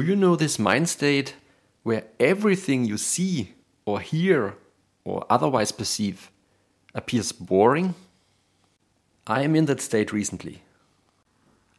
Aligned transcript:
Do 0.00 0.06
you 0.06 0.16
know 0.16 0.34
this 0.34 0.58
mind 0.58 0.88
state 0.88 1.34
where 1.82 2.04
everything 2.18 2.86
you 2.86 2.96
see 2.96 3.52
or 3.84 4.00
hear 4.00 4.56
or 5.04 5.26
otherwise 5.28 5.72
perceive 5.72 6.30
appears 6.94 7.32
boring? 7.32 7.94
I 9.26 9.42
am 9.42 9.54
in 9.54 9.66
that 9.66 9.82
state 9.82 10.10
recently. 10.10 10.62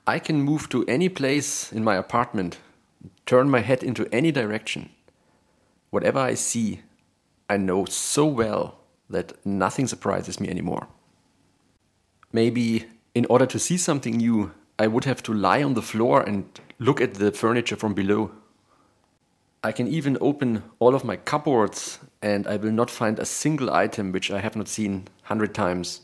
I 0.06 0.20
can 0.20 0.40
move 0.40 0.70
to 0.70 0.86
any 0.86 1.10
place 1.10 1.74
in 1.74 1.84
my 1.84 1.96
apartment, 1.96 2.60
turn 3.26 3.50
my 3.50 3.62
head 3.62 3.82
into 3.82 4.08
any 4.14 4.32
direction. 4.32 4.92
Whatever 5.90 6.20
I 6.20 6.36
see, 6.36 6.82
I 7.50 7.58
know 7.58 7.86
so 7.86 8.28
well 8.28 8.82
that 9.10 9.34
nothing 9.44 9.88
surprises 9.88 10.40
me 10.40 10.48
anymore. 10.48 10.88
Maybe 12.32 12.86
in 13.16 13.26
order 13.32 13.48
to 13.48 13.58
see 13.58 13.78
something 13.78 14.18
new, 14.18 14.52
I 14.82 14.88
would 14.88 15.06
have 15.06 15.22
to 15.24 15.34
lie 15.34 15.62
on 15.62 15.76
the 15.76 15.82
floor 15.84 16.22
and 16.22 16.46
look 16.80 17.02
at 17.02 17.14
the 17.14 17.32
furniture 17.32 17.76
from 17.76 17.94
below. 17.94 18.32
I 19.64 19.72
can 19.72 19.88
even 19.88 20.18
open 20.20 20.64
all 20.80 20.96
of 20.96 21.04
my 21.04 21.18
cupboards 21.18 22.00
and 22.20 22.48
I 22.48 22.56
will 22.56 22.72
not 22.72 22.90
find 22.90 23.20
a 23.20 23.26
single 23.26 23.70
item 23.72 24.12
which 24.12 24.32
I 24.32 24.40
have 24.40 24.56
not 24.56 24.68
seen 24.68 25.08
hundred 25.26 25.54
times. 25.54 26.02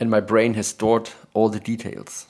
And 0.00 0.08
my 0.08 0.20
brain 0.20 0.54
has 0.54 0.68
stored 0.68 1.10
all 1.34 1.50
the 1.50 1.60
details. 1.60 2.28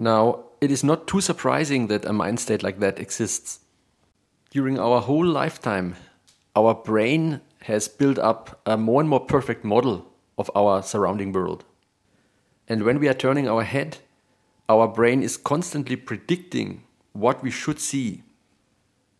Now, 0.00 0.46
it 0.60 0.72
is 0.72 0.82
not 0.82 1.06
too 1.06 1.20
surprising 1.20 1.86
that 1.86 2.04
a 2.04 2.12
mind 2.12 2.40
state 2.40 2.64
like 2.64 2.80
that 2.80 2.98
exists. 2.98 3.60
During 4.50 4.80
our 4.80 5.00
whole 5.00 5.26
lifetime, 5.26 5.94
our 6.56 6.74
brain 6.74 7.40
has 7.70 7.86
built 7.86 8.18
up 8.18 8.60
a 8.66 8.76
more 8.76 9.00
and 9.00 9.08
more 9.08 9.24
perfect 9.24 9.64
model 9.64 10.10
of 10.36 10.50
our 10.56 10.82
surrounding 10.82 11.30
world. 11.30 11.64
And 12.66 12.82
when 12.82 12.98
we 12.98 13.06
are 13.06 13.14
turning 13.14 13.48
our 13.48 13.62
head, 13.62 13.98
our 14.68 14.86
brain 14.86 15.22
is 15.22 15.36
constantly 15.36 15.96
predicting 15.96 16.82
what 17.12 17.42
we 17.42 17.50
should 17.50 17.80
see. 17.80 18.22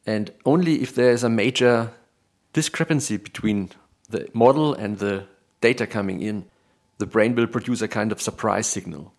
And 0.07 0.33
only 0.45 0.83
if 0.83 0.95
there 0.95 1.11
is 1.11 1.25
a 1.25 1.29
major 1.29 1.93
discrepancy 2.53 3.17
between 3.17 3.71
the 4.09 4.29
model 4.33 4.75
and 4.75 4.99
the 4.99 5.27
data 5.61 5.87
coming 5.87 6.23
in, 6.23 6.47
the 6.99 7.07
brain 7.07 7.35
will 7.35 7.47
produce 7.47 7.83
a 7.83 7.89
kind 7.89 8.13
of 8.13 8.21
surprise 8.21 8.67
signal. 8.67 9.13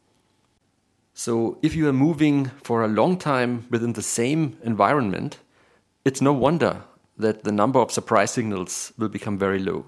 So, 1.13 1.58
if 1.61 1.75
you 1.75 1.88
are 1.89 1.94
moving 1.94 2.45
for 2.64 2.83
a 2.83 2.88
long 2.88 3.17
time 3.17 3.66
within 3.69 3.93
the 3.93 4.02
same 4.02 4.58
environment, 4.64 5.38
it's 6.05 6.21
no 6.21 6.31
wonder 6.31 6.83
that 7.17 7.43
the 7.43 7.52
number 7.52 7.80
of 7.80 7.91
surprise 7.91 8.31
signals 8.31 8.93
will 8.97 9.09
become 9.09 9.38
very 9.38 9.59
low. 9.59 9.86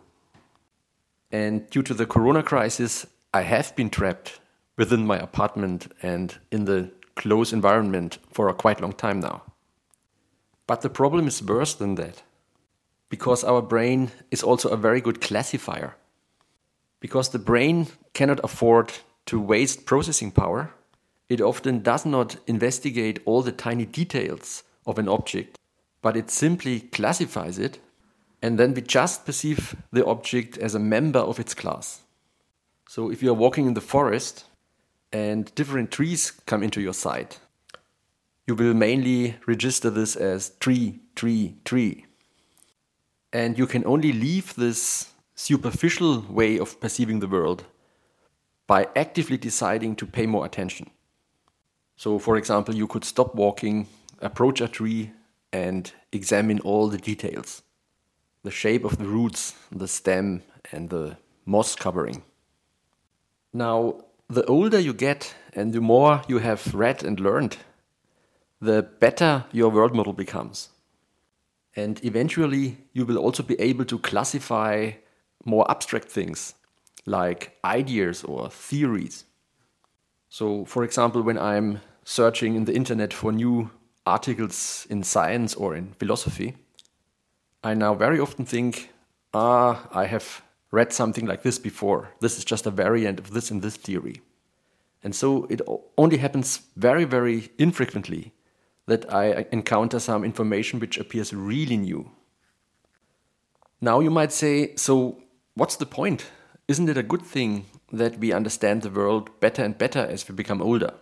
And 1.32 1.70
due 1.70 1.84
to 1.84 1.94
the 1.94 2.06
corona 2.06 2.44
crisis, 2.44 3.08
I 3.34 3.44
have 3.44 3.74
been 3.78 3.90
trapped 3.90 4.41
within 4.82 5.06
my 5.06 5.20
apartment 5.20 5.94
and 6.02 6.40
in 6.52 6.66
the 6.66 6.90
close 7.16 7.54
environment 7.54 8.18
for 8.32 8.50
a 8.50 8.54
quite 8.64 8.82
long 8.82 8.94
time 8.94 9.20
now. 9.20 9.44
But 10.66 10.82
the 10.82 10.90
problem 10.90 11.28
is 11.28 11.44
worse 11.44 11.76
than 11.76 11.94
that. 11.96 12.24
Because 13.08 13.44
our 13.44 13.62
brain 13.62 14.10
is 14.32 14.42
also 14.42 14.70
a 14.70 14.84
very 14.88 15.00
good 15.00 15.22
classifier. 15.22 15.96
Because 17.00 17.30
the 17.30 17.46
brain 17.52 17.90
cannot 18.16 18.40
afford 18.44 18.92
to 19.28 19.40
waste 19.40 19.86
processing 19.86 20.32
power, 20.32 20.74
it 21.30 21.42
often 21.42 21.84
does 21.84 22.04
not 22.04 22.38
investigate 22.48 23.20
all 23.26 23.44
the 23.44 23.52
tiny 23.52 23.86
details 23.86 24.64
of 24.88 24.98
an 24.98 25.08
object, 25.08 25.60
but 26.02 26.18
it 26.18 26.32
simply 26.32 26.80
classifies 26.80 27.60
it 27.60 27.78
and 28.42 28.58
then 28.58 28.74
we 28.74 28.82
just 28.82 29.28
perceive 29.28 29.76
the 29.92 30.04
object 30.08 30.58
as 30.58 30.74
a 30.74 30.80
member 30.80 31.20
of 31.20 31.40
its 31.40 31.54
class. 31.54 32.02
So 32.90 33.12
if 33.12 33.22
you 33.22 33.30
are 33.30 33.44
walking 33.46 33.68
in 33.68 33.76
the 33.76 33.88
forest 33.96 34.46
and 35.12 35.54
different 35.56 35.92
trees 35.92 36.32
come 36.46 36.64
into 36.64 36.82
your 36.82 36.94
sight, 36.94 37.40
you 38.48 38.56
will 38.56 38.74
mainly 38.74 39.36
register 39.46 39.90
this 39.90 40.16
as 40.16 40.52
tree, 40.60 41.00
tree, 41.16 41.56
tree. 41.66 42.06
And 43.34 43.58
you 43.58 43.68
can 43.68 43.86
only 43.86 44.12
leave 44.12 44.56
this 44.56 45.12
superficial 45.36 46.22
way 46.30 46.60
of 46.60 46.80
perceiving 46.80 47.20
the 47.20 47.28
world 47.28 47.66
by 48.68 48.88
actively 48.96 49.38
deciding 49.38 49.96
to 49.98 50.06
pay 50.06 50.26
more 50.26 50.46
attention. 50.46 50.90
So, 51.96 52.20
for 52.20 52.38
example, 52.38 52.76
you 52.76 52.88
could 52.88 53.06
stop 53.06 53.36
walking, 53.36 53.88
approach 54.20 54.62
a 54.62 54.68
tree, 54.68 55.12
and 55.54 55.92
examine 56.12 56.60
all 56.60 56.88
the 56.88 56.98
details 56.98 57.64
the 58.44 58.52
shape 58.52 58.84
of 58.84 58.98
the 58.98 59.06
roots, 59.06 59.54
the 59.72 59.88
stem, 59.88 60.42
and 60.72 60.90
the 60.90 61.16
moss 61.46 61.76
covering. 61.76 62.24
Now, 63.54 64.06
the 64.32 64.46
older 64.46 64.80
you 64.80 64.94
get 64.94 65.36
and 65.54 65.74
the 65.74 65.82
more 65.82 66.22
you 66.28 66.40
have 66.40 66.74
read 66.74 67.04
and 67.04 67.20
learned, 67.20 67.58
the 68.62 68.82
better 68.82 69.44
your 69.52 69.70
world 69.70 69.94
model 69.94 70.14
becomes. 70.14 70.70
And 71.76 72.04
eventually, 72.04 72.78
you 72.94 73.06
will 73.06 73.18
also 73.18 73.44
be 73.44 73.60
able 73.60 73.86
to 73.86 74.00
classify 74.00 74.92
more 75.44 75.70
abstract 75.70 76.10
things 76.10 76.54
like 77.06 77.58
ideas 77.66 78.24
or 78.24 78.50
theories. 78.50 79.26
So, 80.30 80.64
for 80.66 80.84
example, 80.84 81.22
when 81.22 81.38
I'm 81.38 81.82
searching 82.06 82.56
in 82.56 82.66
the 82.66 82.74
internet 82.74 83.14
for 83.14 83.32
new 83.34 83.70
articles 84.06 84.88
in 84.90 85.04
science 85.04 85.56
or 85.56 85.76
in 85.76 85.94
philosophy, 86.00 86.56
I 87.64 87.74
now 87.74 87.96
very 87.96 88.20
often 88.20 88.46
think, 88.46 88.92
ah, 89.34 89.88
I 89.92 90.06
have 90.06 90.42
read 90.72 90.94
something 90.94 91.26
like 91.26 91.44
this 91.44 91.60
before. 91.60 92.10
This 92.22 92.38
is 92.38 92.46
just 92.46 92.66
a 92.66 92.72
variant 92.72 93.20
of 93.20 93.32
this 93.32 93.52
in 93.52 93.60
this 93.60 93.76
theory. 93.76 94.22
And 95.04 95.14
so 95.14 95.46
it 95.50 95.62
only 95.98 96.18
happens 96.18 96.62
very, 96.76 97.04
very 97.04 97.50
infrequently 97.58 98.34
that 98.88 99.12
I 99.14 99.46
encounter 99.52 100.00
some 100.00 100.24
information 100.24 100.80
which 100.80 100.98
appears 100.98 101.34
really 101.34 101.78
new. 101.78 102.12
Now 103.80 104.00
you 104.00 104.10
might 104.10 104.32
say, 104.32 104.76
so 104.76 105.22
what's 105.56 105.76
the 105.76 105.86
point? 105.86 106.26
Isn't 106.68 106.90
it 106.90 106.98
a 106.98 107.04
good 107.04 107.24
thing 107.24 107.66
that 107.92 108.20
we 108.20 108.32
understand 108.32 108.82
the 108.82 108.90
world 108.90 109.40
better 109.40 109.64
and 109.64 109.78
better 109.78 110.00
as 110.00 110.28
we 110.28 110.36
become 110.36 110.62
older? 110.62 110.94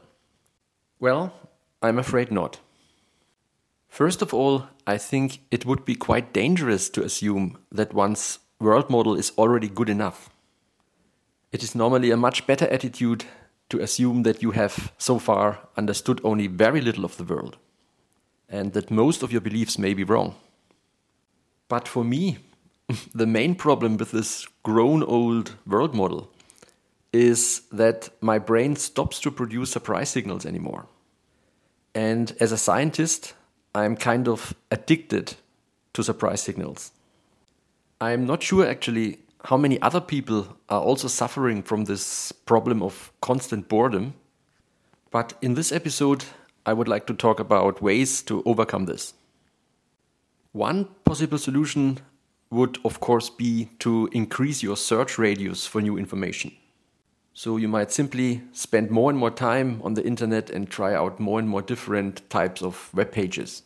Well, 1.00 1.34
I'm 1.81 2.00
afraid 2.00 2.31
not. 2.31 2.59
First 3.88 4.22
of 4.22 4.34
all, 4.34 4.68
I 4.88 4.97
think 4.97 5.41
it 5.51 5.66
would 5.66 5.84
be 5.84 5.96
quite 5.96 6.34
dangerous 6.34 6.90
to 6.91 7.03
assume 7.03 7.57
that 7.72 7.94
one's 7.94 8.40
world 8.59 8.90
model 8.90 9.16
is 9.16 9.31
already 9.38 9.68
good 9.68 9.90
enough. 9.90 10.30
It 11.52 11.64
is 11.64 11.75
normally 11.75 12.12
a 12.12 12.18
much 12.18 12.46
better 12.46 12.68
attitude 12.68 13.25
to 13.70 13.80
assume 13.80 14.24
that 14.24 14.42
you 14.42 14.52
have 14.52 14.92
so 14.97 15.20
far 15.20 15.59
understood 15.78 16.20
only 16.24 16.47
very 16.47 16.81
little 16.81 17.06
of 17.06 17.18
the 17.18 17.24
world 17.24 17.58
and 18.50 18.74
that 18.74 18.92
most 18.92 19.24
of 19.24 19.31
your 19.31 19.42
beliefs 19.42 19.78
may 19.78 19.94
be 19.94 20.03
wrong. 20.03 20.36
But 21.68 21.88
for 21.88 22.03
me, 22.03 22.40
the 23.14 23.28
main 23.28 23.56
problem 23.56 23.98
with 23.98 24.12
this 24.12 24.48
grown 24.64 25.03
old 25.03 25.56
world 25.66 25.94
model 25.94 26.31
is 27.14 27.62
that 27.72 28.09
my 28.22 28.38
brain 28.38 28.75
stops 28.75 29.19
to 29.19 29.31
produce 29.31 29.72
surprise 29.72 30.09
signals 30.09 30.46
anymore. 30.46 30.86
And 31.96 32.36
as 32.40 32.52
a 32.52 32.58
scientist, 32.58 33.34
I'm 33.74 33.96
kind 33.96 34.28
of 34.28 34.53
addicted 34.69 35.36
to 35.94 36.03
surprise 36.03 36.42
signals. 36.42 36.92
I'm 38.02 38.26
not 38.26 38.42
sure 38.42 38.66
actually 38.66 39.20
how 39.46 39.58
many 39.58 39.82
other 39.82 40.00
people 40.00 40.58
are 40.70 40.82
also 40.82 41.10
suffering 41.10 41.62
from 41.62 41.84
this 41.84 42.32
problem 42.32 42.82
of 42.82 43.12
constant 43.22 43.68
boredom. 43.68 44.14
But 45.12 45.34
in 45.42 45.56
this 45.56 45.72
episode, 45.72 46.24
I 46.66 46.74
would 46.74 46.88
like 46.88 47.08
to 47.08 47.14
talk 47.14 47.40
about 47.42 47.82
ways 47.82 48.22
to 48.24 48.44
overcome 48.46 48.86
this. 48.86 49.14
One 50.54 50.86
possible 51.04 51.38
solution 51.38 52.00
would, 52.52 52.78
of 52.86 53.00
course, 53.00 53.30
be 53.30 53.69
to 53.80 54.10
increase 54.13 54.63
your 54.63 54.78
search 54.78 55.18
radius 55.18 55.66
for 55.66 55.81
new 55.81 55.98
information. 55.98 56.54
So 57.34 57.57
you 57.57 57.68
might 57.68 57.92
simply 57.92 58.44
spend 58.52 58.92
more 58.92 59.10
and 59.10 59.19
more 59.19 59.31
time 59.31 59.81
on 59.84 59.94
the 59.94 60.06
internet 60.06 60.50
and 60.50 60.69
try 60.69 60.94
out 60.94 61.19
more 61.19 61.40
and 61.40 61.48
more 61.48 61.62
different 61.62 62.30
types 62.30 62.62
of 62.62 62.92
web 62.94 63.12
pages. 63.12 63.63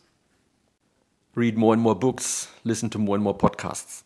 Read 1.34 1.58
more 1.58 1.72
and 1.72 1.82
more 1.82 1.96
books, 1.96 2.48
listen 2.62 2.90
to 2.90 2.98
more 2.98 3.16
and 3.16 3.24
more 3.24 3.36
podcasts. 3.36 4.03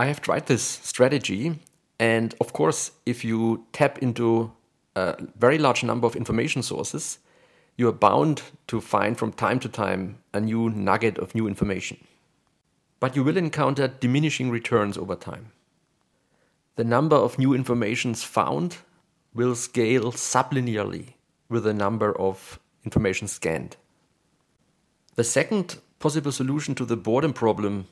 I 0.00 0.06
have 0.06 0.20
tried 0.20 0.46
this 0.46 0.62
strategy, 0.62 1.58
and 1.98 2.34
of 2.40 2.52
course, 2.52 2.92
if 3.04 3.24
you 3.24 3.66
tap 3.72 3.98
into 3.98 4.52
a 4.96 5.16
very 5.38 5.58
large 5.58 5.84
number 5.84 6.06
of 6.06 6.16
information 6.16 6.62
sources, 6.62 7.18
you 7.76 7.88
are 7.88 7.92
bound 8.08 8.42
to 8.68 8.80
find 8.80 9.18
from 9.18 9.32
time 9.32 9.60
to 9.60 9.68
time 9.68 10.18
a 10.32 10.40
new 10.40 10.70
nugget 10.70 11.18
of 11.18 11.34
new 11.34 11.46
information. 11.46 11.98
But 12.98 13.14
you 13.14 13.22
will 13.24 13.36
encounter 13.36 13.88
diminishing 13.88 14.50
returns 14.50 14.96
over 14.96 15.16
time 15.16 15.52
the 16.80 16.84
number 16.84 17.16
of 17.16 17.38
new 17.38 17.52
informations 17.52 18.22
found 18.22 18.78
will 19.34 19.54
scale 19.54 20.12
sublinearly 20.12 21.14
with 21.50 21.64
the 21.64 21.74
number 21.74 22.18
of 22.18 22.58
information 22.84 23.28
scanned. 23.28 23.76
The 25.16 25.24
second 25.24 25.76
possible 25.98 26.32
solution 26.32 26.74
to 26.76 26.86
the 26.86 26.96
boredom 26.96 27.34
problem 27.34 27.86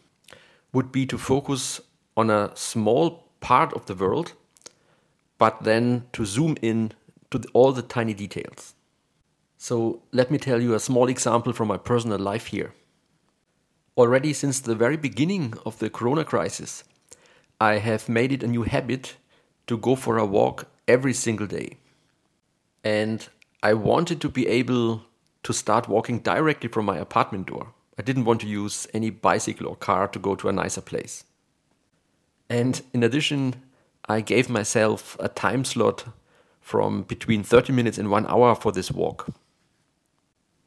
would 0.73 0.91
be 0.91 1.05
to 1.05 1.19
focus 1.19 1.83
on 2.19 2.31
a 2.31 2.51
small 2.57 3.23
part 3.39 3.73
of 3.75 3.87
the 3.87 3.95
world, 3.95 4.33
but 5.39 5.63
then 5.63 6.05
to 6.13 6.27
zoom 6.27 6.57
in 6.61 6.93
to 7.31 7.39
the, 7.39 7.49
all 7.53 7.71
the 7.71 7.81
tiny 7.81 8.13
details. 8.13 8.75
So 9.57 10.03
let 10.13 10.29
me 10.29 10.39
tell 10.39 10.61
you 10.61 10.75
a 10.75 10.81
small 10.81 11.09
example 11.09 11.53
from 11.53 11.69
my 11.69 11.77
personal 11.77 12.19
life 12.19 12.47
here. 12.47 12.75
Already 13.97 14.33
since 14.33 14.59
the 14.59 14.75
very 14.75 14.97
beginning 14.97 15.55
of 15.65 15.79
the 15.79 15.91
corona 15.91 16.25
crisis, 16.25 16.83
I 17.61 17.75
have 17.75 18.09
made 18.09 18.33
it 18.33 18.43
a 18.43 18.49
new 18.49 18.65
habit 18.65 19.15
to 19.69 19.79
go 19.79 19.95
for 19.95 20.19
a 20.19 20.27
walk 20.27 20.67
every 20.89 21.15
single 21.15 21.47
day. 21.47 21.77
And 22.83 23.29
I 23.63 23.75
wanted 23.75 24.21
to 24.23 24.29
be 24.29 24.49
able 24.49 25.03
to 25.45 25.53
start 25.53 25.89
walking 25.89 26.19
directly 26.19 26.69
from 26.69 26.87
my 26.87 26.99
apartment 26.99 27.47
door. 27.47 27.75
I 27.97 28.03
didn't 28.03 28.25
want 28.25 28.41
to 28.41 28.49
use 28.49 28.89
any 28.93 29.11
bicycle 29.11 29.69
or 29.69 29.77
car 29.77 30.09
to 30.09 30.19
go 30.19 30.35
to 30.35 30.49
a 30.49 30.53
nicer 30.53 30.81
place. 30.81 31.25
And 32.49 32.81
in 32.93 33.03
addition, 33.03 33.57
I 34.09 34.21
gave 34.21 34.49
myself 34.49 35.17
a 35.21 35.29
time 35.29 35.65
slot 35.65 36.05
from 36.61 37.03
between 37.03 37.43
30 37.43 37.73
minutes 37.73 37.99
and 37.99 38.11
one 38.11 38.27
hour 38.27 38.55
for 38.55 38.73
this 38.73 38.91
walk. 38.91 39.29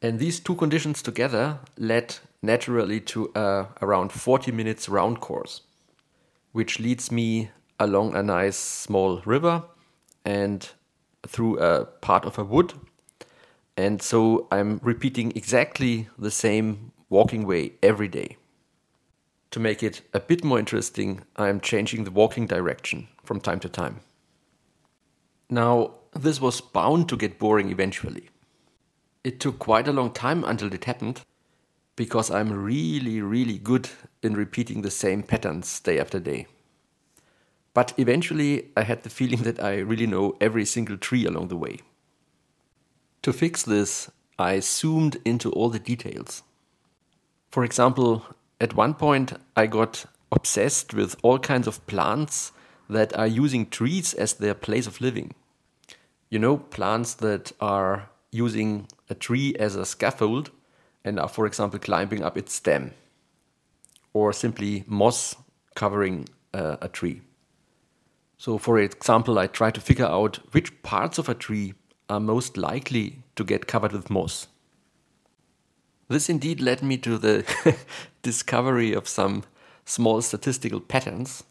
And 0.02 0.20
these 0.20 0.40
two 0.40 0.56
conditions 0.56 1.02
together 1.02 1.60
led 1.78 2.18
naturally 2.42 3.00
to 3.02 3.32
a 3.36 3.68
around 3.82 4.12
40 4.12 4.52
minutes 4.52 4.90
round 4.90 5.20
course, 5.20 5.62
which 6.52 6.80
leads 6.80 7.12
me 7.12 7.52
along 7.80 8.16
a 8.16 8.24
nice 8.24 8.58
small 8.58 9.22
river 9.26 9.64
and 10.26 10.70
through 11.28 11.60
a 11.60 11.86
part 11.86 12.26
of 12.26 12.38
a 12.38 12.44
wood. 12.44 12.74
And 13.78 14.02
so 14.02 14.48
I'm 14.52 14.80
repeating 14.84 15.34
exactly 15.36 16.10
the 16.18 16.32
same 16.32 16.92
walking 17.10 17.46
way 17.46 17.74
every 17.82 18.08
day. 18.08 18.38
To 19.52 19.60
make 19.60 19.84
it 19.84 20.02
a 20.14 20.20
bit 20.20 20.44
more 20.44 20.60
interesting, 20.60 21.22
I'm 21.36 21.60
changing 21.60 22.06
the 22.06 22.12
walking 22.12 22.48
direction 22.48 23.10
from 23.24 23.42
time 23.42 23.60
to 23.60 23.70
time. 23.70 24.00
Now, 25.50 25.96
this 26.14 26.40
was 26.40 26.62
bound 26.62 27.10
to 27.10 27.18
get 27.18 27.38
boring 27.38 27.70
eventually. 27.70 28.30
It 29.24 29.40
took 29.40 29.60
quite 29.60 29.88
a 29.88 29.94
long 29.94 30.12
time 30.12 30.44
until 30.46 30.74
it 30.74 30.86
happened, 30.86 31.22
because 31.98 32.32
I'm 32.32 32.52
really, 32.52 33.22
really 33.22 33.58
good 33.58 33.90
in 34.24 34.34
repeating 34.34 34.82
the 34.82 34.90
same 34.90 35.22
patterns 35.22 35.80
day 35.82 36.00
after 36.00 36.20
day. 36.20 36.48
But 37.74 37.94
eventually, 37.98 38.70
I 38.76 38.84
had 38.84 39.04
the 39.04 39.10
feeling 39.10 39.44
that 39.44 39.62
I 39.62 39.80
really 39.80 40.08
know 40.08 40.36
every 40.42 40.66
single 40.66 40.98
tree 40.98 41.26
along 41.26 41.50
the 41.50 41.58
way. 41.58 41.80
To 43.22 43.34
fix 43.34 43.64
this, 43.64 44.10
I 44.40 44.62
zoomed 44.62 45.18
into 45.26 45.52
all 45.52 45.70
the 45.70 45.80
details. 45.80 46.44
For 47.50 47.64
example, 47.64 48.26
at 48.62 48.76
one 48.76 48.94
point, 48.94 49.34
I 49.56 49.66
got 49.66 50.06
obsessed 50.32 50.94
with 50.94 51.16
all 51.24 51.40
kinds 51.40 51.66
of 51.66 51.86
plants 51.88 52.52
that 52.88 53.18
are 53.18 53.26
using 53.26 53.66
trees 53.66 54.14
as 54.14 54.34
their 54.34 54.54
place 54.54 54.86
of 54.86 55.02
living. 55.02 55.34
You 56.30 56.38
know, 56.38 56.58
plants 56.58 57.16
that 57.16 57.54
are 57.60 58.10
using 58.32 58.88
a 59.10 59.16
tree 59.16 59.56
as 59.56 59.76
a 59.76 59.86
scaffold 59.86 60.52
and 61.04 61.20
are, 61.20 61.28
for 61.28 61.48
example, 61.48 61.80
climbing 61.80 62.22
up 62.24 62.38
its 62.38 62.54
stem, 62.54 62.92
or 64.14 64.32
simply 64.32 64.84
moss 64.86 65.36
covering 65.76 66.30
uh, 66.54 66.78
a 66.82 66.88
tree. 66.88 67.22
So, 68.38 68.60
for 68.60 68.78
example, 68.78 69.40
I 69.40 69.48
try 69.48 69.72
to 69.72 69.82
figure 69.82 70.06
out 70.06 70.38
which 70.52 70.84
parts 70.84 71.18
of 71.18 71.28
a 71.28 71.34
tree 71.34 71.74
are 72.10 72.20
most 72.20 72.58
likely 72.58 73.24
to 73.36 73.44
get 73.44 73.66
covered 73.66 73.92
with 73.92 74.12
moss. 74.12 74.48
This 76.12 76.30
indeed 76.30 76.60
led 76.60 76.84
me 76.84 76.98
to 76.98 77.18
the 77.18 77.46
discovery 78.22 78.92
of 78.92 79.08
some 79.08 79.44
small 79.86 80.22
statistical 80.22 80.82
patterns, 80.82 81.46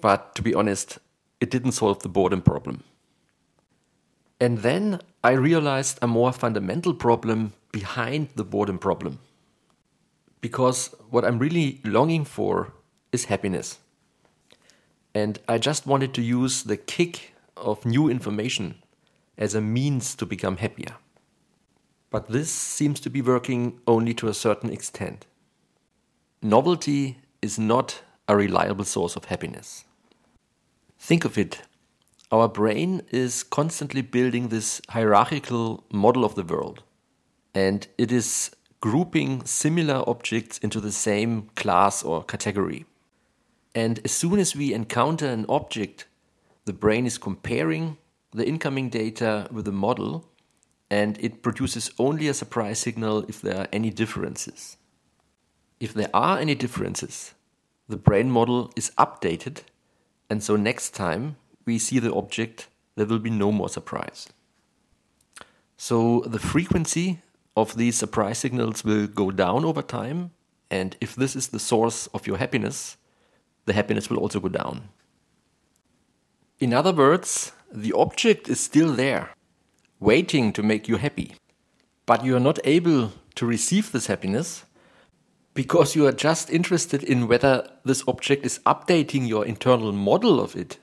but 0.00 0.34
to 0.34 0.42
be 0.42 0.52
honest, 0.52 0.98
it 1.40 1.48
didn't 1.48 1.72
solve 1.72 2.00
the 2.00 2.08
boredom 2.08 2.42
problem. 2.42 2.82
And 4.40 4.58
then 4.58 4.98
I 5.22 5.34
realized 5.34 6.00
a 6.02 6.08
more 6.08 6.32
fundamental 6.32 6.94
problem 6.94 7.52
behind 7.70 8.30
the 8.34 8.42
boredom 8.42 8.76
problem. 8.76 9.20
Because 10.40 10.92
what 11.08 11.24
I'm 11.24 11.38
really 11.38 11.80
longing 11.84 12.24
for 12.24 12.72
is 13.12 13.26
happiness. 13.26 13.78
And 15.14 15.38
I 15.46 15.58
just 15.58 15.86
wanted 15.86 16.12
to 16.14 16.22
use 16.22 16.64
the 16.64 16.76
kick 16.76 17.34
of 17.56 17.86
new 17.86 18.08
information 18.08 18.82
as 19.38 19.54
a 19.54 19.60
means 19.60 20.16
to 20.16 20.26
become 20.26 20.56
happier. 20.56 20.96
But 22.10 22.28
this 22.28 22.50
seems 22.50 23.00
to 23.00 23.10
be 23.10 23.22
working 23.22 23.80
only 23.86 24.14
to 24.14 24.28
a 24.28 24.34
certain 24.34 24.70
extent. 24.70 25.26
Novelty 26.42 27.18
is 27.42 27.58
not 27.58 28.02
a 28.28 28.36
reliable 28.36 28.84
source 28.84 29.16
of 29.16 29.26
happiness. 29.26 29.84
Think 30.98 31.24
of 31.24 31.36
it 31.36 31.62
our 32.32 32.48
brain 32.48 33.02
is 33.10 33.44
constantly 33.44 34.02
building 34.02 34.48
this 34.48 34.80
hierarchical 34.88 35.84
model 35.92 36.24
of 36.24 36.34
the 36.34 36.42
world, 36.42 36.82
and 37.54 37.86
it 37.96 38.10
is 38.10 38.50
grouping 38.80 39.44
similar 39.44 40.02
objects 40.08 40.58
into 40.58 40.80
the 40.80 40.90
same 40.90 41.48
class 41.54 42.02
or 42.02 42.24
category. 42.24 42.84
And 43.74 44.00
as 44.04 44.10
soon 44.12 44.38
as 44.40 44.56
we 44.56 44.74
encounter 44.74 45.26
an 45.26 45.46
object, 45.48 46.06
the 46.64 46.72
brain 46.72 47.06
is 47.06 47.16
comparing 47.16 47.96
the 48.32 48.46
incoming 48.46 48.90
data 48.90 49.46
with 49.52 49.64
the 49.64 49.72
model, 49.72 50.28
and 50.90 51.18
it 51.20 51.42
produces 51.42 51.90
only 51.98 52.28
a 52.28 52.34
surprise 52.34 52.78
signal 52.78 53.24
if 53.28 53.40
there 53.40 53.58
are 53.58 53.68
any 53.72 53.90
differences. 53.90 54.76
If 55.80 55.92
there 55.92 56.10
are 56.14 56.38
any 56.38 56.54
differences, 56.54 57.34
the 57.88 57.96
brain 57.96 58.30
model 58.30 58.72
is 58.76 58.92
updated, 58.98 59.62
and 60.30 60.42
so 60.42 60.56
next 60.56 60.90
time 60.90 61.36
we 61.64 61.78
see 61.78 61.98
the 61.98 62.14
object, 62.14 62.68
there 62.94 63.06
will 63.06 63.18
be 63.18 63.30
no 63.30 63.52
more 63.52 63.68
surprise. 63.68 64.28
So 65.76 66.24
the 66.26 66.38
frequency 66.38 67.20
of 67.56 67.76
these 67.76 67.96
surprise 67.96 68.38
signals 68.38 68.84
will 68.84 69.06
go 69.06 69.30
down 69.30 69.64
over 69.64 69.82
time, 69.82 70.30
and 70.70 70.96
if 71.00 71.14
this 71.14 71.36
is 71.36 71.48
the 71.48 71.58
source 71.58 72.06
of 72.08 72.26
your 72.26 72.38
happiness, 72.38 72.96
the 73.66 73.72
happiness 73.72 74.08
will 74.08 74.18
also 74.18 74.40
go 74.40 74.48
down. 74.48 74.88
In 76.58 76.72
other 76.72 76.92
words, 76.92 77.52
the 77.70 77.92
object 77.92 78.48
is 78.48 78.60
still 78.60 78.92
there, 78.92 79.35
waiting 80.00 80.52
to 80.52 80.62
make 80.62 80.88
you 80.88 80.96
happy, 80.96 81.34
but 82.06 82.24
you 82.24 82.36
are 82.36 82.40
not 82.40 82.58
able 82.64 83.12
to 83.34 83.46
receive 83.46 83.92
this 83.92 84.06
happiness 84.06 84.64
because 85.54 85.96
you 85.96 86.06
are 86.06 86.12
just 86.12 86.50
interested 86.50 87.02
in 87.02 87.28
whether 87.28 87.68
this 87.84 88.04
object 88.06 88.44
is 88.44 88.60
updating 88.66 89.26
your 89.26 89.46
internal 89.46 89.92
model 89.92 90.40
of 90.40 90.54
it 90.54 90.78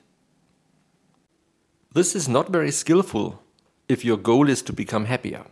this 1.94 2.16
is 2.16 2.28
not 2.28 2.50
very 2.50 2.72
skillful 2.72 3.40
if 3.88 4.04
your 4.04 4.16
goal 4.16 4.48
is 4.50 4.62
to 4.62 4.72
become 4.72 5.04
happier. 5.04 5.44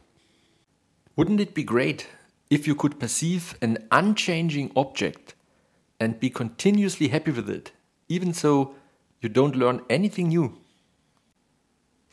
Wouldn't 1.14 1.38
it 1.38 1.54
be 1.54 1.62
great 1.62 2.09
if 2.50 2.66
you 2.66 2.75
could 2.75 2.99
perceive 2.99 3.57
an 3.62 3.78
unchanging 3.92 4.73
object 4.75 5.37
and 6.00 6.19
be 6.19 6.31
continuously 6.31 7.07
happy 7.07 7.31
with 7.31 7.49
it, 7.49 7.71
even 8.09 8.35
so 8.35 8.75
you 9.21 9.28
don't 9.28 9.54
learn 9.54 9.83
anything 9.88 10.31
new? 10.31 10.59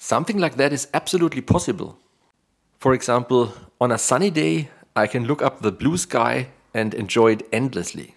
Something 0.02 0.38
like 0.38 0.56
that 0.56 0.72
is 0.72 0.88
absolutely 0.94 1.42
possible. 1.42 2.00
For 2.80 2.94
example, 2.94 3.54
on 3.82 3.92
a 3.92 3.98
sunny 3.98 4.30
day, 4.30 4.70
I 4.96 5.08
can 5.08 5.26
look 5.26 5.42
up 5.42 5.60
the 5.60 5.74
blue 5.74 5.98
sky 5.98 6.48
and 6.74 6.94
enjoy 6.94 7.34
it 7.34 7.48
endlessly. 7.52 8.16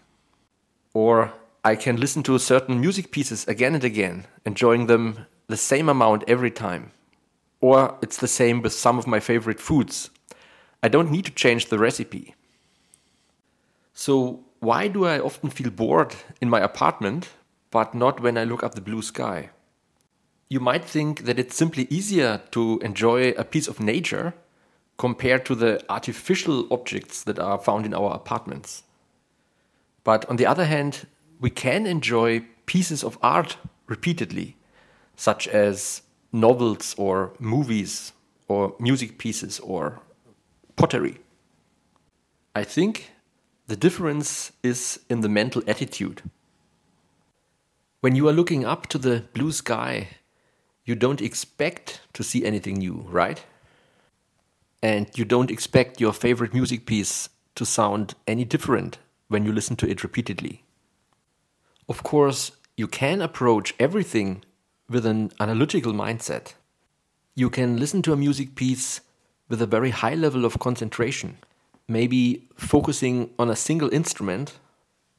Or 0.95 1.33
I 1.65 1.75
can 1.75 1.97
listen 1.97 2.23
to 2.23 2.39
certain 2.39 2.81
music 2.81 3.11
pieces 3.11 3.49
again 3.49 3.75
and 3.75 3.83
again, 3.83 4.27
enjoying 4.47 4.87
them 4.87 5.27
the 5.49 5.57
same 5.57 5.89
amount 5.89 6.23
every 6.29 6.53
time. 6.53 6.93
Or 7.61 7.99
it's 8.01 8.17
the 8.17 8.29
same 8.29 8.63
with 8.63 8.73
some 8.73 8.97
of 8.97 9.09
my 9.09 9.19
favorite 9.19 9.61
foods. 9.61 10.11
I 10.85 10.89
don't 10.89 11.11
need 11.11 11.25
to 11.25 11.33
change 11.33 11.67
the 11.67 11.81
recipe. 11.81 12.37
So, 13.93 14.45
why 14.61 14.87
do 14.87 15.05
I 15.05 15.19
often 15.19 15.51
feel 15.51 15.71
bored 15.71 16.15
in 16.41 16.49
my 16.49 16.61
apartment, 16.61 17.31
but 17.73 17.93
not 17.93 18.21
when 18.21 18.39
I 18.39 18.45
look 18.45 18.63
up 18.63 18.77
the 18.77 18.81
blue 18.81 19.03
sky? 19.03 19.51
You 20.53 20.61
might 20.61 20.85
think 20.85 21.25
that 21.25 21.39
it's 21.39 21.57
simply 21.57 21.87
easier 21.89 22.43
to 22.51 22.79
enjoy 22.81 23.31
a 23.39 23.43
piece 23.43 23.69
of 23.69 23.81
nature 23.81 24.35
compared 24.99 25.47
to 25.47 25.55
the 25.55 25.83
artificial 25.89 26.71
objects 26.71 27.25
that 27.25 27.39
are 27.39 27.57
found 27.57 27.87
in 27.87 27.95
our 27.95 28.13
apartments. 28.13 28.83
But 30.05 30.29
on 30.29 30.37
the 30.37 30.45
other 30.45 30.67
hand, 30.67 31.07
we 31.41 31.49
can 31.49 31.87
enjoy 31.87 32.45
pieces 32.67 33.03
of 33.03 33.17
art 33.23 33.57
repeatedly 33.87 34.57
such 35.17 35.49
as 35.49 36.03
novels 36.33 36.95
or 36.99 37.33
movies 37.39 38.13
or 38.47 38.75
music 38.79 39.17
pieces 39.17 39.59
or 39.61 40.01
pottery. 40.77 41.17
I 42.55 42.65
think 42.65 43.13
the 43.69 43.77
difference 43.77 44.53
is 44.63 45.01
in 45.09 45.23
the 45.23 45.31
mental 45.31 45.63
attitude. 45.67 46.21
When 48.03 48.15
you 48.15 48.29
are 48.29 48.35
looking 48.35 48.67
up 48.67 48.87
to 48.89 48.99
the 48.99 49.25
blue 49.33 49.53
sky, 49.53 50.09
you 50.85 50.95
don't 50.95 51.21
expect 51.21 52.01
to 52.13 52.23
see 52.23 52.45
anything 52.45 52.79
new, 52.79 53.05
right? 53.09 53.45
And 54.83 55.07
you 55.15 55.25
don't 55.25 55.51
expect 55.51 56.01
your 56.01 56.13
favorite 56.13 56.53
music 56.53 56.87
piece 56.87 57.29
to 57.55 57.65
sound 57.65 58.15
any 58.27 58.45
different 58.45 58.99
when 59.29 59.45
you 59.45 59.53
listen 59.53 59.77
to 59.77 59.89
it 59.89 60.03
repeatedly. 60.03 60.65
Of 61.89 62.03
course, 62.03 62.53
you 62.77 62.89
can 62.89 63.21
approach 63.21 63.75
everything 63.79 64.45
with 64.89 65.07
an 65.07 65.33
analytical 65.39 65.93
mindset. 65.93 66.55
You 67.35 67.49
can 67.49 67.79
listen 67.79 68.03
to 68.03 68.13
a 68.13 68.17
music 68.17 68.55
piece 68.55 69.01
with 69.49 69.63
a 69.63 69.67
very 69.67 69.91
high 69.91 70.15
level 70.15 70.45
of 70.45 70.59
concentration, 70.59 71.39
maybe 71.89 72.49
focusing 72.57 73.31
on 73.39 73.51
a 73.51 73.57
single 73.57 73.93
instrument 73.93 74.59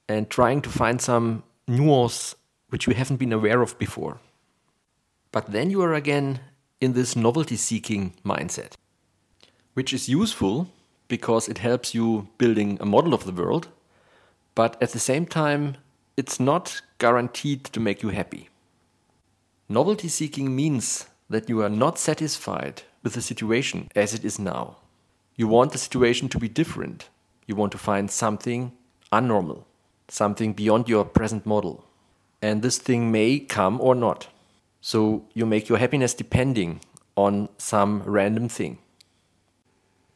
and 0.10 0.29
trying 0.29 0.62
to 0.62 0.70
find 0.70 1.01
some 1.01 1.43
nuance 1.67 2.36
which 2.70 2.88
you 2.88 2.93
haven't 2.93 3.17
been 3.17 3.32
aware 3.32 3.62
of 3.62 3.77
before. 3.77 4.20
But 5.34 5.52
then 5.52 5.72
you 5.72 5.82
are 5.82 5.96
again 5.96 6.40
in 6.80 6.94
this 6.94 7.16
novelty 7.16 7.58
seeking 7.58 8.13
mindset, 8.24 8.74
which 9.74 9.92
is 9.92 10.08
useful 10.08 10.70
because 11.08 11.50
it 11.50 11.58
helps 11.58 11.96
you 11.96 12.28
building 12.38 12.78
a 12.80 12.86
model 12.86 13.16
of 13.16 13.25
the 13.25 13.32
world, 13.32 13.68
but 14.54 14.82
at 14.82 14.92
the 14.92 15.00
same 15.00 15.25
time, 15.25 15.78
it's 16.16 16.40
not 16.40 16.84
guaranteed 17.00 17.63
to 17.66 17.80
make 17.80 18.04
you 18.04 18.10
happy. 18.10 18.50
Novelty 19.68 20.08
seeking 20.08 20.56
means 20.56 21.08
that 21.32 21.50
you 21.50 21.63
are 21.63 21.70
not 21.70 21.98
satisfied 21.98 22.84
with 23.02 23.13
the 23.13 23.22
situation 23.22 23.90
as 23.96 24.13
it 24.13 24.24
is 24.24 24.38
now. 24.38 24.78
You 25.36 25.48
want 25.48 25.72
the 25.72 25.80
situation 25.80 26.30
to 26.30 26.38
be 26.38 26.48
different. 26.48 27.10
You 27.48 27.56
want 27.56 27.72
to 27.72 27.80
find 27.80 28.12
something 28.12 28.72
unnormal, 29.12 29.63
something 30.10 30.54
beyond 30.54 30.88
your 30.88 31.06
present 31.06 31.48
model. 31.48 31.86
And 32.40 32.62
this 32.62 32.78
thing 32.78 33.12
may 33.12 33.40
come 33.40 33.82
or 33.82 33.96
not. 33.96 34.28
So 34.86 35.24
you 35.34 35.46
make 35.46 35.70
your 35.70 35.78
happiness 35.78 36.13
depending 36.13 36.82
on 37.16 37.48
some 37.58 38.04
random 38.04 38.50
thing. 38.50 38.80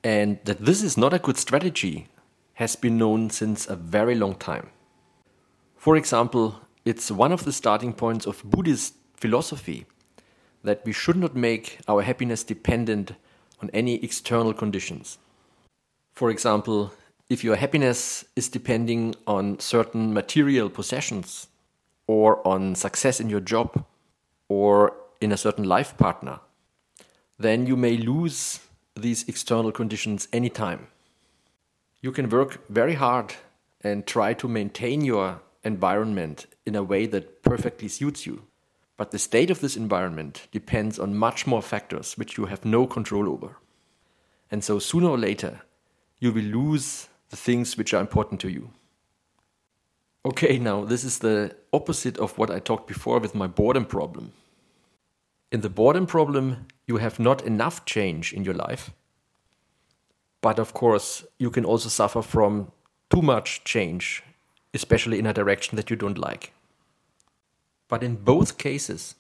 And 0.04 0.40
that 0.44 0.66
this 0.66 0.84
is 0.84 0.98
not 0.98 1.14
a 1.14 1.20
good 1.20 1.38
strategy 1.38 2.10
has 2.56 2.76
been 2.76 2.98
known 2.98 3.30
since 3.30 3.66
a 3.66 3.78
very 3.78 4.14
long 4.14 4.36
time. 4.36 4.72
For 5.78 5.96
example, 5.96 6.60
it's 6.84 7.10
one 7.10 7.32
of 7.32 7.46
the 7.46 7.54
starting 7.54 7.94
points 7.94 8.26
of 8.26 8.44
Buddhist 8.44 8.96
philosophy 9.16 9.86
that 10.64 10.84
we 10.84 10.92
should 10.92 11.16
not 11.16 11.34
make 11.34 11.80
our 11.88 12.02
happiness 12.02 12.44
dependent 12.44 13.14
on 13.62 13.70
any 13.74 14.04
external 14.04 14.54
conditions. 14.54 15.18
For 16.12 16.30
example, 16.30 16.92
if 17.30 17.42
your 17.42 17.56
happiness 17.56 18.26
is 18.36 18.50
depending 18.50 19.16
on 19.26 19.60
certain 19.60 20.14
material 20.14 20.70
possessions, 20.70 21.48
or 22.06 22.46
on 22.46 22.76
success 22.76 23.22
in 23.22 23.30
your 23.30 23.42
job, 23.42 23.86
or 24.50 24.94
in 25.22 25.32
a 25.32 25.38
certain 25.38 25.66
life 25.66 25.98
partner, 25.98 26.40
then 27.40 27.66
you 27.68 27.76
may 27.76 27.98
lose 27.98 28.60
these 28.96 29.28
external 29.28 29.72
conditions 29.72 30.28
anytime. 30.34 30.88
You 32.02 32.12
can 32.12 32.30
work 32.30 32.68
very 32.70 32.96
hard 32.96 33.34
and 33.82 34.06
try 34.06 34.34
to 34.34 34.48
maintain 34.48 35.02
your 35.02 35.42
environment 35.64 36.46
in 36.66 36.76
a 36.76 36.84
way 36.84 37.06
that 37.08 37.44
perfectly 37.44 37.88
suits 37.88 38.26
you. 38.26 38.44
But 38.98 39.12
the 39.12 39.20
state 39.20 39.52
of 39.52 39.60
this 39.62 39.78
environment 39.78 40.48
depends 40.52 40.98
on 40.98 41.16
much 41.16 41.46
more 41.46 41.62
factors 41.62 42.18
which 42.18 42.38
you 42.38 42.46
have 42.46 42.66
no 42.66 42.88
control 42.88 43.30
over. 43.30 43.58
And 44.50 44.64
so 44.64 44.80
sooner 44.80 45.10
or 45.10 45.18
later, 45.18 45.62
you 46.20 46.32
will 46.32 46.44
lose 46.44 47.08
the 47.30 47.36
things 47.36 47.78
which 47.78 47.94
are 47.94 48.02
important 48.02 48.42
to 48.42 48.50
you. 48.50 48.72
Okay, 50.28 50.60
now 50.60 50.84
this 50.84 51.06
is 51.06 51.20
the 51.20 51.56
opposite 51.72 52.18
of 52.18 52.38
what 52.38 52.52
I 52.52 52.60
talked 52.60 52.86
before 52.86 53.18
with 53.18 53.34
my 53.34 53.48
boredom 53.48 53.86
problem. 53.86 54.34
In 55.54 55.62
the 55.62 55.70
boredom 55.70 56.06
problem, 56.06 56.68
you 56.86 56.98
have 56.98 57.18
not 57.18 57.46
enough 57.46 57.86
change 57.86 58.34
in 58.34 58.44
your 58.44 58.54
life. 58.54 58.92
But 60.42 60.60
of 60.60 60.74
course, 60.74 61.24
you 61.40 61.50
can 61.50 61.64
also 61.64 61.88
suffer 61.88 62.22
from 62.22 62.74
too 63.10 63.22
much 63.22 63.64
change, 63.64 64.22
especially 64.74 65.18
in 65.18 65.26
a 65.26 65.34
direction 65.34 65.78
that 65.78 65.90
you 65.90 65.96
don't 65.96 66.18
like. 66.18 66.52
But 67.88 68.04
in 68.04 68.18
both 68.18 68.58
cases, 68.58 69.16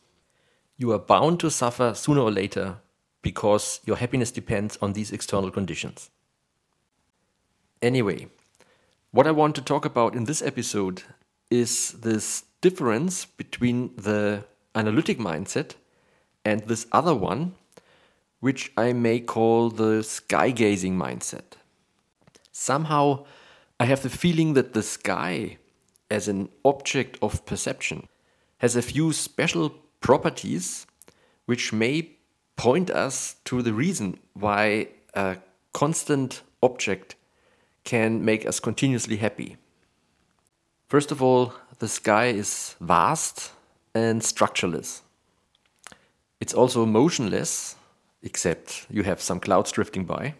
you 0.75 0.91
are 0.91 0.99
bound 0.99 1.39
to 1.39 1.49
suffer 1.49 1.93
sooner 1.93 2.19
or 2.19 2.31
later 2.31 2.79
because 3.21 3.79
your 3.85 3.95
happiness 3.95 4.29
depends 4.29 4.77
on 4.81 4.91
these 4.91 5.13
external 5.13 5.51
conditions. 5.51 6.09
Anyway, 7.81 8.27
what 9.11 9.27
I 9.27 9.31
want 9.31 9.55
to 9.55 9.61
talk 9.61 9.85
about 9.85 10.15
in 10.15 10.25
this 10.25 10.41
episode 10.41 11.03
is 11.49 11.91
this 11.93 12.43
difference 12.61 13.25
between 13.25 13.95
the 13.95 14.43
analytic 14.75 15.17
mindset 15.17 15.75
and 16.43 16.61
this 16.61 16.87
other 16.91 17.15
one, 17.15 17.55
which 18.39 18.71
I 18.77 18.93
may 18.93 19.19
call 19.19 19.69
the 19.69 20.03
sky 20.03 20.51
gazing 20.51 20.97
mindset. 20.97 21.55
Somehow, 22.51 23.25
I 23.79 23.85
have 23.85 24.01
the 24.01 24.09
feeling 24.09 24.53
that 24.55 24.73
the 24.73 24.83
sky, 24.83 25.57
as 26.11 26.27
an 26.27 26.49
object 26.65 27.17
of 27.21 27.45
perception, 27.45 28.07
has 28.57 28.75
a 28.75 28.81
few 28.81 29.13
special 29.13 29.69
properties 30.01 30.85
which 31.45 31.71
may 31.71 32.11
point 32.55 32.89
us 32.89 33.35
to 33.45 33.61
the 33.61 33.73
reason 33.73 34.19
why 34.33 34.89
a 35.13 35.37
constant 35.73 36.41
object 36.61 37.15
can 37.87 38.23
make 38.23 38.45
us 38.45 38.59
continuously 38.59 39.17
happy. 39.17 39.57
First 40.87 41.11
of 41.11 41.23
all, 41.23 41.53
the 41.79 41.87
sky 41.87 42.27
is 42.27 42.75
vast 42.79 43.51
and 43.95 44.21
structureless. 44.21 45.01
It's 46.39 46.53
also 46.53 46.85
motionless, 46.85 47.75
except 48.21 48.85
you 48.89 49.03
have 49.03 49.21
some 49.21 49.39
clouds 49.39 49.71
drifting 49.71 50.05
by. 50.05 50.35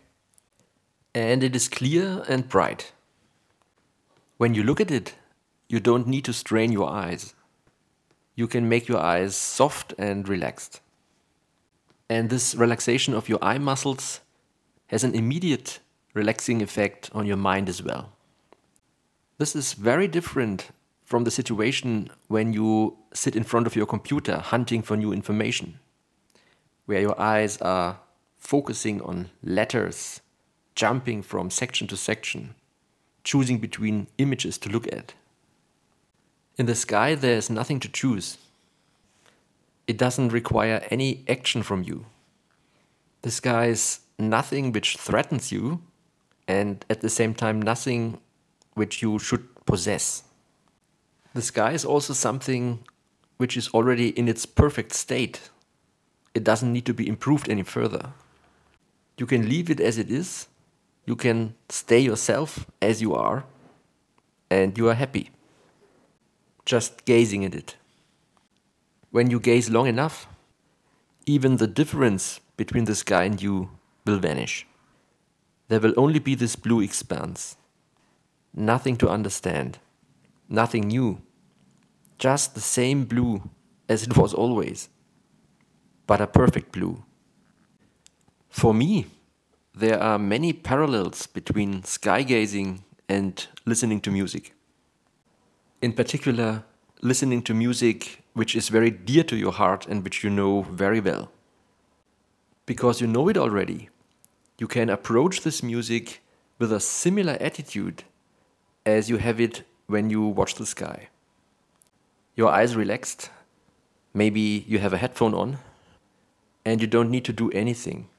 And 1.16 1.44
it 1.44 1.56
is 1.56 1.68
clear 1.68 2.24
and 2.30 2.48
bright. 2.48 2.92
When 4.38 4.54
you 4.54 4.63
look 4.63 4.80
at 4.80 4.92
it, 4.92 5.16
you 5.68 5.80
don't 5.80 6.08
need 6.08 6.25
to 6.25 6.34
strain 6.34 6.72
your 6.72 6.89
eyes 6.89 7.34
you 8.38 8.48
can 8.48 8.70
make 8.70 8.88
your 8.88 9.00
eyes 9.00 9.36
soft 9.36 9.94
and 9.98 10.30
relaxed. 10.30 10.80
And 12.08 12.30
this 12.30 12.56
relaxation 12.56 13.13
of 13.13 13.27
your 13.27 13.39
eye 13.42 13.58
muscles 13.58 14.22
has 14.88 15.04
an 15.04 15.16
immediate 15.16 15.80
relaxing 16.14 16.62
effect 16.62 17.10
on 17.14 17.26
your 17.26 17.38
mind 17.38 17.70
as 17.70 17.82
well. 17.84 18.12
This 19.38 19.56
is 19.56 19.74
very 19.74 20.08
different 20.08 20.72
from 21.04 21.24
the 21.24 21.32
situation 21.32 22.10
when 22.28 22.54
you 22.54 22.98
sit 23.14 23.36
in 23.36 23.44
front 23.44 23.68
of 23.68 23.76
your 23.76 23.86
computer 23.86 24.40
hunting 24.40 24.82
for 24.82 24.98
new 24.98 25.14
information, 25.14 25.80
where 26.86 27.02
your 27.02 27.20
eyes 27.20 27.58
are 27.62 28.00
focusing 28.38 29.02
on 29.02 29.30
letters, 29.44 30.22
jumping 30.76 31.22
from 31.22 31.50
section 31.50 31.88
to 31.88 31.96
section, 31.96 32.56
choosing 33.24 33.60
between 33.60 34.08
images 34.18 34.58
to 34.58 34.70
look 34.70 34.88
at. 34.88 35.14
In 36.58 36.66
the 36.66 36.76
sky, 36.76 37.14
there's 37.14 37.50
nothing 37.50 37.80
to 37.82 37.90
choose. 37.90 38.38
It 39.86 39.98
doesn't 39.98 40.30
require 40.30 40.86
any 40.90 41.24
action 41.30 41.64
from 41.64 41.84
you. 41.84 42.06
The 43.22 43.32
sky 43.32 43.68
is 43.68 44.00
nothing 44.20 44.72
which 44.72 44.98
threatens 44.98 45.52
you, 45.52 45.82
and 46.48 46.86
at 46.89 47.01
the 47.01 47.10
same 47.10 47.34
time, 47.34 47.62
nothing 47.62 48.20
which 48.74 49.01
you 49.01 49.20
should 49.20 49.44
possess. 49.66 50.24
The 51.34 51.42
sky 51.42 51.72
is 51.72 51.86
also 51.86 52.13
something 52.13 52.80
which 53.38 53.58
is 53.58 53.70
already 53.70 54.10
in 54.10 54.27
its 54.27 54.46
perfect 54.46 54.94
state. 54.94 55.50
It 56.34 56.44
doesn't 56.44 56.72
need 56.72 56.86
to 56.86 56.94
be 56.94 57.08
improved 57.08 57.50
any 57.50 57.63
further. 57.63 58.13
You 59.18 59.25
can 59.25 59.50
leave 59.50 59.70
it 59.70 59.80
as 59.80 59.98
it 59.98 60.10
is, 60.10 60.48
you 61.06 61.16
can 61.16 61.56
stay 61.70 62.00
yourself 62.00 62.66
as 62.82 63.01
you 63.01 63.16
are, 63.16 63.46
and 64.50 64.77
you 64.77 64.89
are 64.89 64.94
happy 64.94 65.32
just 66.68 67.06
gazing 67.06 67.46
at 67.46 67.56
it. 67.56 67.77
When 69.10 69.32
you 69.32 69.39
gaze 69.39 69.70
long 69.70 69.88
enough, 69.88 70.27
even 71.25 71.58
the 71.58 71.66
difference 71.66 72.42
between 72.58 72.84
the 72.84 72.94
sky 72.94 73.24
and 73.24 73.42
you 73.42 73.70
will 74.06 74.20
vanish. 74.20 74.68
There 75.67 75.79
will 75.79 75.93
only 75.97 76.19
be 76.19 76.36
this 76.36 76.55
blue 76.55 76.81
expanse. 76.81 77.55
Nothing 78.53 78.95
to 78.97 79.09
understand, 79.09 79.79
nothing 80.50 80.88
new, 80.88 81.21
just 82.17 82.55
the 82.55 82.62
same 82.62 83.05
blue 83.05 83.50
as 83.88 84.03
it 84.03 84.17
was 84.17 84.33
always, 84.33 84.89
but 86.07 86.21
a 86.21 86.27
perfect 86.27 86.71
blue. 86.71 87.03
For 88.50 88.74
me, 88.74 89.05
there 89.75 90.01
are 90.01 90.17
many 90.17 90.53
parallels 90.53 91.27
between 91.27 91.83
sky 91.83 92.24
gazing 92.24 92.83
and 93.07 93.45
listening 93.65 94.01
to 94.01 94.12
music 94.12 94.53
in 95.81 95.93
particular, 95.93 96.63
listening 97.01 97.41
to 97.43 97.53
music 97.53 98.24
which 98.33 98.55
is 98.55 98.69
very 98.69 98.91
dear 98.91 99.24
to 99.24 99.36
your 99.36 99.51
heart 99.51 99.86
and 99.88 100.03
which 100.03 100.24
you 100.24 100.29
know 100.29 100.62
very 100.63 101.00
well. 101.00 101.31
Because 102.65 103.01
you 103.01 103.07
know 103.07 103.29
it 103.29 103.38
already, 103.38 103.89
you 104.58 104.68
can 104.68 104.90
approach 104.90 105.42
this 105.42 105.62
music 105.62 106.22
with 106.60 106.72
a 106.72 106.80
similar 106.80 107.38
attitude 107.40 108.04
as 108.86 109.10
you 109.10 109.18
have 109.18 109.40
it 109.40 109.64
when 109.88 110.10
you 110.10 110.22
watch 110.22 110.56
the 110.56 110.66
sky. 110.66 111.10
Your 112.36 112.50
eyes 112.50 112.76
relaxed, 112.76 113.30
maybe 114.14 114.66
you 114.68 114.80
have 114.80 114.94
a 114.94 114.98
headphone 114.98 115.34
on, 115.34 115.58
and 116.66 116.82
you 116.82 116.88
don't 116.88 117.12
need 117.12 117.26
to 117.26 117.34
do 117.34 117.52
anything. 117.52 118.10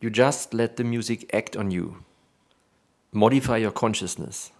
You 0.00 0.10
just 0.10 0.54
let 0.54 0.76
the 0.76 0.84
music 0.84 1.28
act 1.34 1.56
on 1.56 1.70
you. 1.70 2.04
Modify 3.12 3.56
your 3.56 3.72
consciousness 3.72 4.52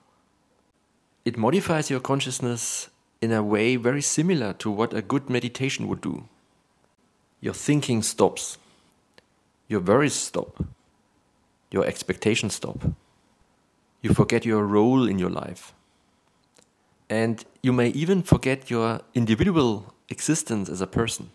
it 1.26 1.36
modifies 1.36 1.90
your 1.90 1.98
consciousness 1.98 2.88
in 3.20 3.32
a 3.32 3.42
way 3.42 3.74
very 3.74 4.00
similar 4.00 4.52
to 4.52 4.70
what 4.70 4.94
a 4.94 5.02
good 5.02 5.28
meditation 5.28 5.88
would 5.88 6.00
do. 6.00 6.28
Your 7.40 7.52
thinking 7.52 8.00
stops, 8.00 8.58
your 9.66 9.80
worries 9.80 10.14
stop, 10.14 10.64
your 11.70 11.84
expectations 11.84 12.54
stop. 12.54 12.78
You 14.02 14.14
forget 14.14 14.44
your 14.44 14.64
role 14.64 15.08
in 15.08 15.18
your 15.18 15.30
life. 15.30 15.72
And 17.08 17.44
you 17.62 17.72
may 17.72 17.88
even 17.88 18.22
forget 18.22 18.70
your 18.70 19.00
individual 19.14 19.94
existence 20.08 20.68
as 20.68 20.80
a 20.80 20.86
person. 20.86 21.30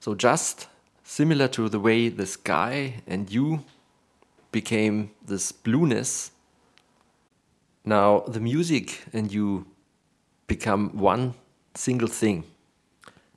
So, 0.00 0.14
just 0.14 0.66
similar 1.02 1.48
to 1.48 1.68
the 1.68 1.80
way 1.80 2.08
the 2.08 2.26
sky 2.26 3.02
and 3.06 3.30
you 3.30 3.64
became 4.52 5.10
this 5.24 5.52
blueness, 5.52 6.30
now 7.84 8.20
the 8.26 8.40
music 8.40 9.04
and 9.12 9.32
you 9.32 9.66
become 10.46 10.96
one 10.96 11.34
single 11.74 12.08
thing. 12.08 12.44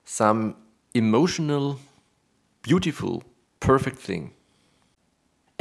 Some 0.05 0.55
emotional, 0.93 1.79
beautiful, 2.61 3.23
perfect 3.59 3.99
thing. 3.99 4.33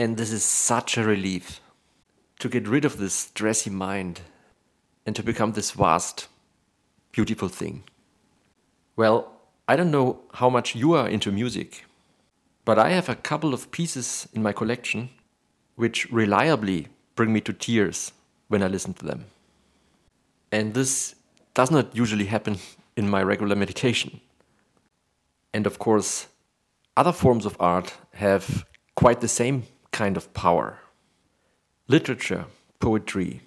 And 0.01 0.17
this 0.17 0.33
is 0.33 0.43
such 0.43 0.97
a 0.97 1.05
relief 1.05 1.61
to 2.39 2.49
get 2.49 2.67
rid 2.67 2.87
of 2.87 2.97
this 2.97 3.27
stressy 3.27 3.71
mind 3.71 4.23
and 5.05 5.15
to 5.15 5.23
become 5.23 5.53
this 5.53 5.73
vast, 5.73 6.27
beautiful 7.13 7.51
thing. 7.51 7.85
Well, 8.97 9.31
I 9.69 9.77
don't 9.77 9.91
know 9.91 10.21
how 10.33 10.49
much 10.49 10.75
you 10.75 10.95
are 10.95 11.07
into 11.07 11.31
music, 11.31 11.85
but 12.65 12.79
I 12.79 12.89
have 12.93 13.11
a 13.11 13.15
couple 13.15 13.53
of 13.53 13.71
pieces 13.73 14.27
in 14.33 14.43
my 14.43 14.53
collection 14.53 15.11
which 15.77 16.11
reliably 16.11 16.89
bring 17.15 17.31
me 17.35 17.43
to 17.43 17.53
tears 17.53 18.13
when 18.49 18.63
I 18.63 18.69
listen 18.69 18.95
to 18.95 19.05
them. 19.05 19.27
And 20.51 20.73
this 20.73 21.15
does 21.53 21.71
not 21.71 21.95
usually 21.95 22.25
happen 22.25 22.57
in 22.97 23.11
my 23.11 23.23
regular 23.23 23.55
meditation. 23.55 24.23
And 25.53 25.67
of 25.67 25.79
course, 25.79 26.27
other 26.97 27.13
forms 27.13 27.45
of 27.45 27.55
art 27.61 27.93
have 28.15 28.65
quite 28.95 29.21
the 29.21 29.29
same 29.29 29.65
kind 29.93 30.17
of 30.17 30.33
power. 30.35 30.79
Literature, 31.89 32.47
poetry, 32.79 33.43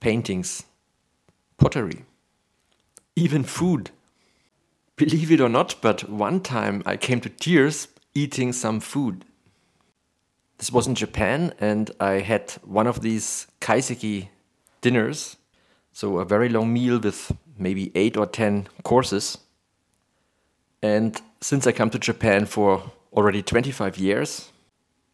paintings, 0.00 0.64
pottery, 1.58 2.04
even 3.14 3.42
food. 3.42 3.90
Believe 4.96 5.30
it 5.32 5.40
or 5.40 5.48
not, 5.48 5.76
but 5.80 6.08
one 6.08 6.40
time 6.40 6.82
I 6.86 6.96
came 6.96 7.20
to 7.20 7.28
tears 7.28 7.88
eating 8.14 8.52
some 8.52 8.80
food. 8.80 9.24
This 10.58 10.72
was 10.72 10.86
in 10.86 10.94
Japan, 10.94 11.52
and 11.60 11.90
I 12.00 12.20
had 12.20 12.52
one 12.64 12.86
of 12.86 13.02
these 13.02 13.46
kaiseki 13.60 14.28
dinners, 14.80 15.36
so 15.92 16.18
a 16.18 16.24
very 16.24 16.48
long 16.48 16.72
meal 16.72 16.98
with 16.98 17.32
maybe 17.58 17.92
eight 17.94 18.16
or 18.16 18.26
ten 18.26 18.68
courses. 18.82 19.38
And 20.82 21.20
since 21.40 21.66
I 21.66 21.72
come 21.72 21.90
to 21.90 21.98
Japan 21.98 22.46
for 22.46 22.90
already 23.12 23.42
25 23.42 23.98
years, 23.98 24.50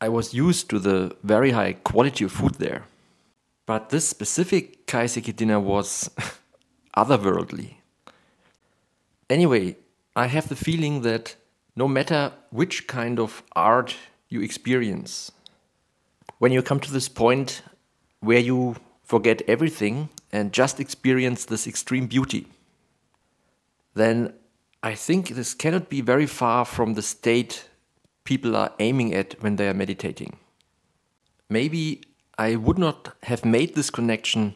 I 0.02 0.08
was 0.08 0.34
used 0.34 0.68
to 0.70 0.80
the 0.80 1.14
very 1.22 1.52
high 1.52 1.74
quality 1.74 2.24
of 2.24 2.32
food 2.32 2.56
there. 2.56 2.82
But 3.66 3.90
this 3.90 4.08
specific 4.08 4.84
kaiseki 4.88 5.36
dinner 5.36 5.60
was 5.60 6.10
otherworldly. 6.96 7.74
Anyway, 9.30 9.76
I 10.16 10.26
have 10.26 10.48
the 10.48 10.56
feeling 10.56 11.02
that 11.02 11.36
no 11.76 11.86
matter 11.86 12.32
which 12.50 12.88
kind 12.88 13.20
of 13.20 13.44
art 13.54 13.94
you 14.28 14.42
experience, 14.42 15.30
when 16.40 16.50
you 16.50 16.62
come 16.62 16.80
to 16.80 16.92
this 16.92 17.08
point 17.08 17.62
where 18.18 18.40
you 18.40 18.74
forget 19.04 19.40
everything 19.46 20.08
and 20.32 20.52
just 20.52 20.80
experience 20.80 21.44
this 21.44 21.68
extreme 21.68 22.08
beauty, 22.08 22.48
then 23.94 24.32
I 24.82 24.96
think 24.96 25.28
this 25.28 25.54
cannot 25.54 25.88
be 25.88 26.00
very 26.00 26.26
far 26.26 26.64
from 26.64 26.94
the 26.94 27.02
state 27.02 27.68
people 28.24 28.56
are 28.56 28.72
aiming 28.78 29.14
at 29.14 29.40
when 29.42 29.56
they 29.56 29.68
are 29.68 29.74
meditating. 29.74 30.36
Maybe 31.48 32.02
I 32.38 32.56
would 32.56 32.78
not 32.78 33.14
have 33.24 33.44
made 33.44 33.74
this 33.74 33.90
connection 33.90 34.54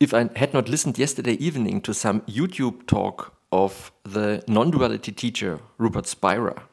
if 0.00 0.12
I 0.12 0.28
had 0.36 0.52
not 0.52 0.68
listened 0.68 0.98
yesterday 0.98 1.34
evening 1.34 1.80
to 1.82 1.94
some 1.94 2.20
YouTube 2.22 2.86
talk 2.86 3.34
of 3.52 3.92
the 4.02 4.42
non 4.48 4.70
duality 4.70 5.12
teacher 5.12 5.60
Rupert 5.78 6.06
Spira. 6.06 6.64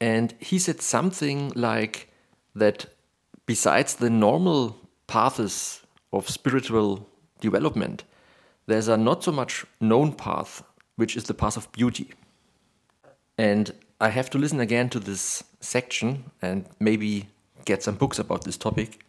And 0.00 0.34
he 0.38 0.58
said 0.58 0.82
something 0.82 1.52
like 1.54 2.10
that 2.54 2.86
besides 3.46 3.96
the 3.96 4.10
normal 4.10 4.76
paths 5.06 5.82
of 6.12 6.28
spiritual 6.28 7.08
development, 7.40 8.04
there's 8.66 8.88
a 8.88 8.96
not 8.96 9.24
so 9.24 9.32
much 9.32 9.64
known 9.80 10.12
path, 10.12 10.62
which 10.96 11.16
is 11.16 11.24
the 11.24 11.34
path 11.34 11.56
of 11.56 11.70
beauty. 11.72 12.12
And 13.38 13.72
I 14.00 14.08
have 14.08 14.28
to 14.30 14.38
listen 14.38 14.60
again 14.60 14.88
to 14.90 15.00
this 15.00 15.44
section 15.60 16.30
and 16.42 16.66
maybe 16.80 17.28
get 17.64 17.82
some 17.82 17.94
books 17.94 18.18
about 18.18 18.44
this 18.44 18.56
topic. 18.56 19.04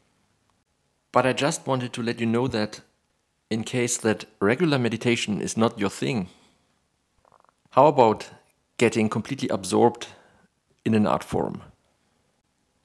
But 1.12 1.26
I 1.26 1.34
just 1.34 1.66
wanted 1.66 1.94
to 1.94 2.04
let 2.04 2.20
you 2.20 2.26
know 2.26 2.48
that 2.48 2.82
in 3.50 3.64
case 3.64 3.98
that 3.98 4.26
regular 4.40 4.78
meditation 4.78 5.42
is 5.42 5.58
not 5.58 5.80
your 5.80 5.90
thing, 5.90 6.30
how 7.72 7.88
about 7.88 8.30
getting 8.78 9.10
completely 9.10 9.50
absorbed 9.50 10.08
in 10.84 10.94
an 10.94 11.08
art 11.08 11.24
form 11.24 11.62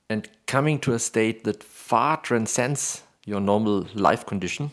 and 0.08 0.28
coming 0.46 0.78
to 0.80 0.94
a 0.94 0.98
state 0.98 1.44
that 1.44 1.62
far 1.62 2.16
transcends 2.16 3.02
your 3.24 3.40
normal 3.40 3.86
life 3.94 4.24
condition 4.26 4.72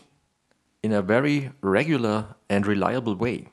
in 0.82 0.92
a 0.92 1.02
very 1.02 1.50
regular 1.60 2.34
and 2.48 2.66
reliable 2.66 3.14
way? 3.14 3.48